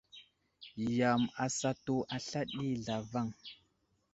Yam 0.99 1.21
asatu 1.45 1.95
asla 2.15 2.41
ɗi 2.55 2.67
zlavaŋ. 2.83 3.27